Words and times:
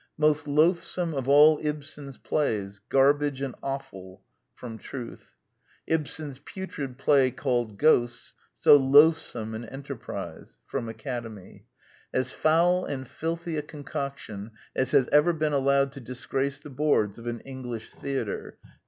"Most 0.27 0.47
loathsome 0.47 1.13
of 1.13 1.29
all 1.29 1.59
Ibsen's 1.61 2.17
plays.... 2.17 2.79
Garbage 2.89 3.39
and 3.39 3.53
offal." 3.61 4.23
Truth." 4.79 5.35
Ibsen's 5.93 6.39
putrid 6.39 6.97
play 6.97 7.29
called 7.29 7.77
Ghosts.... 7.77 8.33
So 8.55 8.77
loathsome 8.77 9.53
an 9.53 9.63
enterprise." 9.63 10.57
Academy. 10.73 11.67
"As 12.11 12.31
foul 12.33 12.83
and 12.83 13.07
filthy 13.07 13.57
a 13.57 13.61
concoction 13.61 14.49
as 14.75 14.89
has 14.89 15.07
ever 15.09 15.33
been 15.33 15.53
allowed 15.53 15.91
to 15.91 15.99
disgrace 15.99 16.57
the 16.57 16.71
boards 16.71 17.19
df 17.19 17.27
an 17.29 17.39
English 17.41 17.91
theatre. 17.91 18.57